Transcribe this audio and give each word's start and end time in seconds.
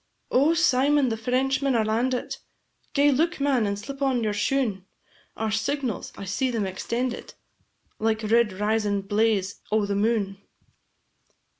"O 0.31 0.55
Symon, 0.55 1.09
the 1.11 1.15
Frenchmen 1.15 1.75
are 1.75 1.85
landit! 1.85 2.39
Gae 2.95 3.11
look 3.11 3.39
man, 3.39 3.67
and 3.67 3.77
slip 3.77 4.01
on 4.01 4.23
your 4.23 4.33
shoon; 4.33 4.83
Our 5.37 5.51
signals 5.51 6.11
I 6.17 6.25
see 6.25 6.49
them 6.49 6.63
extendit, 6.65 7.35
Like 7.99 8.23
red 8.23 8.51
risin' 8.51 9.01
blaze 9.03 9.61
o' 9.71 9.85
the 9.85 9.93
moon!" 9.95 10.41